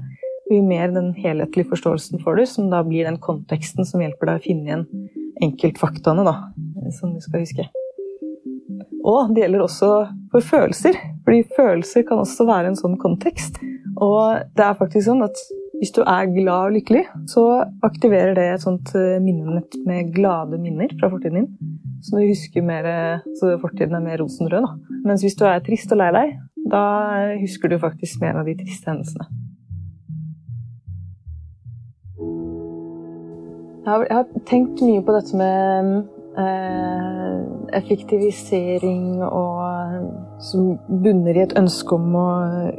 jo 0.51 0.63
mer 0.67 0.91
den 0.93 1.13
helhetlige 1.15 1.71
forståelsen 1.71 2.23
får 2.23 2.37
du, 2.37 2.47
som 2.47 2.71
da 2.73 2.83
blir 2.85 3.07
den 3.09 3.21
konteksten 3.23 3.87
som 3.89 4.03
hjelper 4.03 4.33
deg 4.33 4.41
å 4.41 4.45
finne 4.45 4.69
igjen 4.69 4.87
enkeltfaktaene 5.43 6.27
da, 6.27 6.35
som 6.99 7.15
du 7.15 7.23
skal 7.25 7.45
huske. 7.45 7.69
Og 9.03 9.33
det 9.35 9.45
gjelder 9.45 9.65
også 9.65 9.91
for 10.31 10.47
følelser, 10.47 10.99
fordi 11.25 11.43
følelser 11.57 12.07
kan 12.07 12.23
også 12.23 12.47
være 12.47 12.73
en 12.73 12.79
sånn 12.79 12.99
kontekst. 13.01 13.59
Og 14.03 14.43
det 14.57 14.67
er 14.67 14.79
faktisk 14.79 15.09
sånn 15.09 15.25
at 15.27 15.41
hvis 15.81 15.95
du 15.97 16.03
er 16.05 16.31
glad 16.31 16.69
og 16.69 16.77
lykkelig, 16.77 17.03
så 17.31 17.45
aktiverer 17.83 18.37
det 18.39 18.45
et 18.53 18.63
sånt 18.63 18.93
eh, 18.95 19.19
minnenett 19.23 19.75
med 19.83 20.13
glade 20.15 20.61
minner 20.63 20.93
fra 21.01 21.11
fortiden 21.11 21.41
din. 21.41 21.81
Så 22.03 22.19
du 22.19 22.27
husker 22.27 22.65
mer, 22.67 22.89
så 23.39 23.53
fortiden 23.63 23.95
er 23.95 24.03
mer 24.05 24.19
rosenrød. 24.23 24.67
Da. 24.67 24.99
Mens 25.07 25.23
hvis 25.23 25.39
du 25.39 25.45
er 25.47 25.63
trist 25.63 25.93
og 25.95 26.01
lei 26.03 26.11
deg, 26.17 26.33
da 26.73 26.83
husker 27.39 27.71
du 27.71 27.79
faktisk 27.83 28.23
mer 28.23 28.41
av 28.41 28.49
de 28.51 28.57
triste 28.59 28.91
hendelsene. 28.91 29.29
Jeg 33.83 33.91
har, 33.91 34.05
jeg 34.07 34.19
har 34.19 34.43
tenkt 34.47 34.83
mye 34.87 35.03
på 35.03 35.15
dette 35.15 35.39
med 35.39 35.95
Eh, 36.33 37.41
effektivisering 37.77 39.21
og 39.21 40.39
som 40.41 40.79
bunner 40.89 41.37
i 41.37 41.43
et 41.43 41.53
ønske 41.61 41.93
om 41.93 42.15
å 42.17 42.29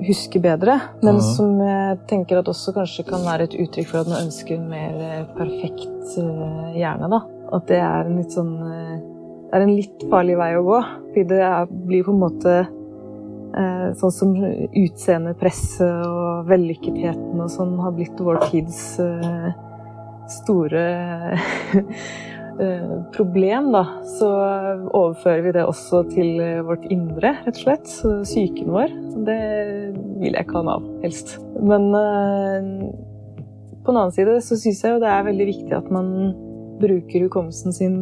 huske 0.07 0.41
bedre. 0.41 0.79
Men 1.05 1.21
som 1.21 1.59
jeg 1.61 1.99
tenker 2.09 2.41
at 2.41 2.49
også 2.49 2.73
kanskje 2.73 3.05
kan 3.11 3.21
være 3.21 3.45
et 3.45 3.57
uttrykk 3.61 3.91
for 3.91 4.01
at 4.01 4.09
man 4.09 4.25
ønsker 4.25 4.57
en 4.57 4.65
mer 4.71 4.97
eh, 5.05 5.27
perfekt 5.37 6.17
eh, 6.17 6.79
hjerne. 6.79 7.11
da. 7.13 7.21
At 7.53 7.69
det 7.69 7.77
er 7.77 8.09
en 8.09 8.17
litt 8.17 8.33
sånn 8.33 8.55
Det 9.53 9.59
er 9.59 9.67
en 9.67 9.75
litt 9.77 10.05
farlig 10.09 10.37
vei 10.39 10.51
å 10.57 10.63
gå. 10.65 10.79
Fordi 11.11 11.25
det 11.29 11.49
blir 11.85 12.07
på 12.07 12.15
en 12.15 12.23
måte 12.23 12.55
sånn 13.99 14.13
som 14.15 14.31
utseendepresset 14.33 16.07
og 16.07 16.47
vellykketheten 16.49 17.37
og 17.37 17.51
sånn 17.53 17.75
har 17.83 17.93
blitt 17.93 18.17
vår 18.17 18.39
tids 18.49 18.79
store 20.39 20.87
Eh, 22.59 23.03
problem, 23.11 23.71
da, 23.73 23.81
så 24.19 24.29
overfører 24.93 25.41
vi 25.41 25.53
det 25.55 25.63
også 25.65 26.03
til 26.11 26.35
eh, 26.37 26.59
vårt 26.65 26.83
indre, 26.93 27.31
rett 27.47 27.55
og 27.55 27.61
slett. 27.63 27.93
Psyken 28.27 28.69
vår. 28.73 28.93
Det 29.25 29.37
vil 30.21 30.35
jeg 30.35 30.45
ikke 30.45 30.59
ha 30.61 30.75
av, 30.75 30.85
helst. 31.01 31.39
Men 31.57 31.89
på 33.83 33.89
den 33.89 33.97
annen 33.97 34.13
side 34.13 34.37
så 34.45 34.57
syns 34.59 34.83
jeg 34.83 34.93
jo 34.93 35.01
det 35.01 35.09
er 35.09 35.25
veldig 35.25 35.47
viktig 35.49 35.73
at 35.77 35.89
man 35.93 36.11
bruker 36.83 37.25
hukommelsen 37.25 37.73
sin 37.75 37.97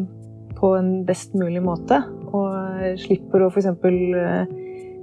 på 0.58 0.74
en 0.77 0.91
best 1.08 1.36
mulig 1.38 1.62
måte. 1.63 2.01
Og 2.31 2.98
slipper 3.01 3.46
å 3.46 3.51
f.eks. 3.51 3.70
Uh, 3.84 4.58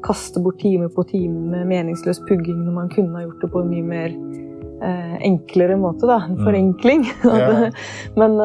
kaste 0.05 0.41
bort 0.43 0.61
time 0.63 0.87
på 0.95 1.03
time 1.11 1.53
med 1.53 1.67
meningsløs 1.73 2.21
pugging 2.29 2.61
når 2.63 2.75
man 2.77 2.91
kunne 2.93 3.17
ha 3.19 3.25
gjort 3.25 3.41
det 3.43 3.49
på 3.51 3.63
en 3.65 3.71
mye 3.73 3.87
mer 3.87 4.13
uh, 4.85 5.17
enklere 5.27 5.79
måte, 5.81 6.07
da. 6.07 6.23
En 6.29 6.39
mm. 6.39 6.43
forenkling. 6.47 7.07
Mm. 7.29 7.73
Men 8.19 8.39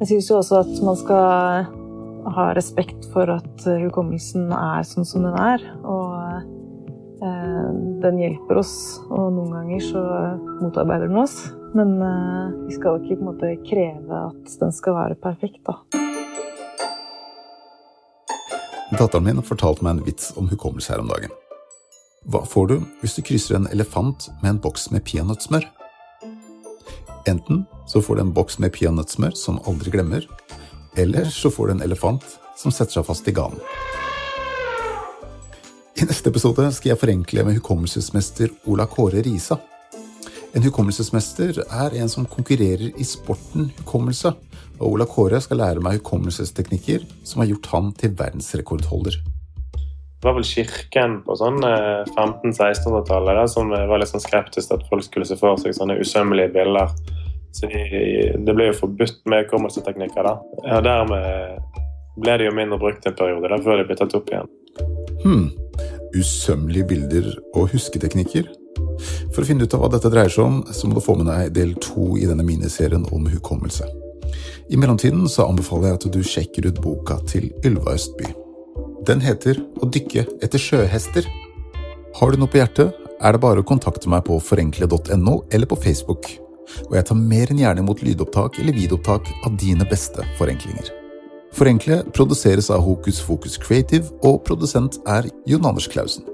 jeg 0.00 0.08
syns 0.10 0.28
jo 0.30 0.38
også 0.40 0.62
at 0.64 0.78
man 0.84 0.96
skal 0.98 1.66
ha 2.34 2.50
respekt 2.56 3.06
for 3.12 3.30
at 3.30 3.66
eh, 3.68 3.82
hukommelsen 3.84 4.50
er 4.54 4.84
sånn 4.88 5.06
som 5.08 5.26
den 5.26 5.36
er. 5.38 5.64
Og 5.84 6.14
eh, 7.24 7.68
den 8.04 8.20
hjelper 8.20 8.60
oss, 8.62 8.74
og 9.08 9.32
noen 9.36 9.52
ganger 9.58 9.84
så 9.84 10.04
motarbeider 10.62 11.10
den 11.10 11.20
oss. 11.20 11.38
Men 11.74 12.02
eh, 12.02 12.66
vi 12.66 12.74
skal 12.76 13.00
ikke 13.02 13.16
på 13.18 13.24
en 13.24 13.30
måte 13.32 13.52
kreve 13.66 14.18
at 14.30 14.58
den 14.60 14.74
skal 14.74 14.94
være 14.94 15.16
perfekt, 15.18 15.64
da. 15.66 15.80
Datteren 18.94 19.24
min 19.26 19.42
fortalte 19.42 19.82
meg 19.82 19.96
en 19.96 20.04
vits 20.06 20.30
om 20.38 20.46
hukommelse 20.52 20.92
her 20.92 21.02
om 21.02 21.10
dagen. 21.10 21.32
Hva 22.30 22.44
får 22.46 22.68
du 22.70 22.76
hvis 23.00 23.16
du 23.18 23.24
krysser 23.26 23.58
en 23.58 23.66
elefant 23.74 24.28
med 24.42 24.52
en 24.52 24.62
boks 24.62 24.86
med 24.94 25.02
peanøttsmør? 25.08 25.66
Enten 27.26 27.64
så 27.90 28.04
får 28.04 28.16
du 28.16 28.22
en 28.22 28.32
boks 28.36 28.60
med 28.62 28.70
peanøttsmør 28.76 29.34
som 29.38 29.58
aldri 29.66 29.96
glemmer, 29.96 30.28
Eller 30.96 31.24
så 31.26 31.50
får 31.50 31.66
du 31.66 31.72
en 31.72 31.82
elefant 31.82 32.22
som 32.54 32.70
setter 32.70 33.00
seg 33.00 33.06
fast 33.08 33.26
i 33.26 33.32
ganen. 33.34 33.58
I 35.98 36.06
neste 36.06 36.30
episode 36.30 36.68
skal 36.76 36.92
jeg 36.92 37.00
forenkle 37.00 37.42
med 37.48 37.58
hukommelsesmester 37.58 38.52
Ola 38.70 38.86
Kåre 38.86 39.24
Risa. 39.26 39.58
En 40.54 40.62
hukommelsesmester 40.62 41.56
er 41.64 41.94
en 41.98 42.10
som 42.10 42.26
konkurrerer 42.30 42.92
i 42.94 43.04
sporten 43.06 43.72
hukommelse, 43.80 44.30
og 44.78 44.84
Ola 44.86 45.06
Kåre 45.10 45.40
skal 45.42 45.58
lære 45.58 45.82
meg 45.82 45.98
hukommelsesteknikker 45.98 47.02
som 47.26 47.42
har 47.42 47.50
gjort 47.50 47.70
han 47.72 47.90
til 47.98 48.14
verdensrekordholder. 48.20 49.18
Det 49.74 50.28
var 50.28 50.38
vel 50.38 50.46
kirken 50.46 51.18
på 51.26 51.34
sånn 51.36 51.58
1500-1600-tallet 51.58 53.42
eh, 53.42 53.50
som 53.50 53.74
var 53.74 53.98
litt 54.00 54.12
sånn 54.14 54.22
skeptisk 54.22 54.70
til 54.70 54.78
at 54.78 54.86
folk 54.88 55.04
skulle 55.04 55.28
se 55.28 55.36
for 55.36 55.58
seg 55.60 55.74
sånne 55.76 55.98
usømmelige 56.00 56.54
bilder. 56.54 56.94
Så 57.54 57.68
det 57.68 58.54
ble 58.54 58.70
jo 58.70 58.78
forbudt 58.78 59.20
med 59.30 59.44
hukommelsesteknikker. 59.44 60.26
da. 60.26 60.38
Ja, 60.70 60.80
dermed 60.86 61.82
ble 62.22 62.38
det 62.38 62.48
jo 62.48 62.54
mindre 62.56 62.78
brukt 62.80 63.06
en 63.06 63.18
periode, 63.18 63.50
da, 63.50 63.58
før 63.62 63.82
det 63.82 63.90
ble 63.90 63.98
tatt 63.98 64.16
opp 64.16 64.30
igjen. 64.30 64.50
Hmm. 65.26 65.48
Usømmelige 66.14 66.88
bilder 66.94 67.32
og 67.58 67.74
husketeknikker? 67.74 68.48
For 69.34 69.42
å 69.42 69.48
finne 69.48 69.66
ut 69.66 69.74
av 69.76 69.82
hva 69.82 69.90
dette 69.92 70.10
dreier 70.12 70.32
seg 70.32 70.46
om, 70.46 70.62
så 70.70 70.88
må 70.88 70.96
du 70.96 71.04
få 71.04 71.16
med 71.18 71.28
deg 71.30 71.52
del 71.56 71.74
to 71.82 72.14
i 72.20 72.26
denne 72.28 72.46
miniserien 72.46 73.06
om 73.14 73.28
hukommelse. 73.30 73.88
I 74.70 74.78
mellomtiden 74.80 75.26
så 75.28 75.48
anbefaler 75.48 75.90
jeg 75.90 76.00
at 76.00 76.08
du 76.14 76.20
sjekker 76.24 76.68
ut 76.70 76.80
boka 76.84 77.18
til 77.28 77.50
Ylva 77.66 77.94
Østby. 77.98 78.30
Den 79.04 79.20
heter 79.20 79.60
Å 79.82 79.88
dykke 79.92 80.24
etter 80.42 80.60
sjøhester. 80.60 81.26
Har 82.16 82.32
du 82.32 82.40
noe 82.40 82.50
på 82.50 82.60
hjertet, 82.60 82.94
er 83.20 83.34
det 83.34 83.42
bare 83.42 83.62
å 83.62 83.66
kontakte 83.66 84.10
meg 84.10 84.24
på 84.26 84.38
forenkle.no 84.42 85.36
eller 85.52 85.68
på 85.70 85.78
Facebook. 85.80 86.30
Og 86.88 86.96
jeg 86.96 87.06
tar 87.10 87.20
mer 87.20 87.52
enn 87.52 87.60
gjerne 87.60 87.84
imot 87.84 88.02
lydopptak 88.04 88.58
eller 88.62 88.76
videoopptak 88.76 89.28
av 89.44 89.56
dine 89.60 89.86
beste 89.88 90.24
forenklinger. 90.38 90.90
Forenkle 91.54 92.00
produseres 92.10 92.70
av 92.74 92.82
Hokus 92.82 93.20
Fokus 93.22 93.58
Creative, 93.62 94.08
og 94.26 94.42
produsent 94.48 94.98
er 95.06 95.28
Jon 95.46 95.68
Anders 95.68 95.86
Clausen. 95.92 96.33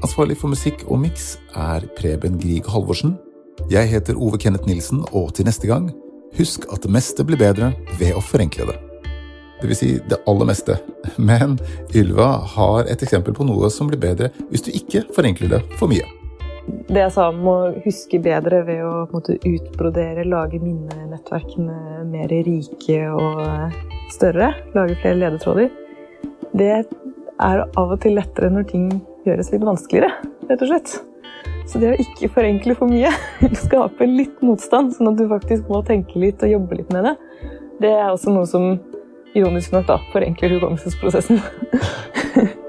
Ansvarlig 0.00 0.38
for 0.40 0.48
musikk 0.48 0.86
og 0.88 1.02
miks 1.02 1.34
er 1.52 1.84
Preben 1.98 2.38
Grieg 2.40 2.64
Halvorsen. 2.72 3.18
Jeg 3.68 3.90
heter 3.90 4.16
Ove 4.16 4.38
Kenneth 4.40 4.64
Nilsen, 4.64 5.02
og 5.12 5.34
til 5.36 5.44
neste 5.44 5.68
gang, 5.68 5.90
husk 6.38 6.64
at 6.72 6.86
det 6.86 6.92
meste 6.94 7.26
blir 7.28 7.36
bedre 7.36 7.74
ved 7.98 8.16
å 8.16 8.22
forenkle 8.24 8.70
det. 8.70 8.76
Det 9.60 9.68
vil 9.68 9.76
si 9.76 9.90
det 10.08 10.16
aller 10.30 10.48
meste. 10.48 10.78
Men 11.30 11.58
Ylva 11.92 12.30
har 12.54 12.88
et 12.88 13.04
eksempel 13.04 13.36
på 13.36 13.44
noe 13.44 13.68
som 13.68 13.90
blir 13.90 14.00
bedre 14.00 14.30
hvis 14.48 14.64
du 14.64 14.72
ikke 14.72 15.04
forenkler 15.12 15.52
det 15.52 15.60
for 15.76 15.92
mye. 15.92 16.08
Det 16.88 17.02
jeg 17.02 17.12
sa 17.12 17.28
om 17.28 17.44
å 17.52 17.58
huske 17.84 18.22
bedre 18.24 18.62
ved 18.64 18.80
å 18.86 19.04
måte, 19.12 19.36
utbrodere, 19.36 20.24
lage 20.24 20.62
minnenettverkene 20.64 22.06
mer 22.08 22.32
rike 22.48 23.02
og 23.12 23.76
større, 24.16 24.54
lage 24.72 24.96
flere 25.04 25.20
ledetråder, 25.26 25.68
det 26.56 26.72
er 26.72 27.64
av 27.68 27.84
og 27.84 27.98
til 28.00 28.16
lettere 28.16 28.48
når 28.52 28.68
ting 28.72 28.90
gjøres 29.26 29.50
litt 29.52 29.64
vanskeligere, 29.66 30.12
rett 30.48 30.64
og 30.64 30.70
slett. 30.72 30.94
Så 31.70 31.78
det 31.78 31.92
å 31.92 31.98
ikke 32.02 32.30
forenkle 32.34 32.74
for 32.78 32.90
mye, 32.90 33.10
skape 33.64 34.08
litt 34.08 34.40
motstand, 34.44 34.94
sånn 34.96 35.12
at 35.12 35.20
du 35.20 35.26
faktisk 35.30 35.68
må 35.70 35.82
tenke 35.86 36.18
litt 36.20 36.42
og 36.46 36.54
jobbe 36.54 36.80
litt 36.80 36.94
med 36.94 37.06
det, 37.08 37.16
det 37.80 37.92
er 37.96 38.08
også 38.10 38.32
noe 38.34 38.48
som 38.48 38.72
ironisk 39.36 39.72
nok 39.76 39.86
da 39.88 40.00
forenkler 40.12 40.56
hukommelsesprosessen. 40.56 41.40